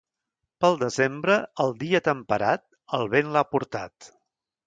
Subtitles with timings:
[0.63, 2.65] Pel desembre, el dia temperat,
[2.99, 4.09] el vent l'ha portat.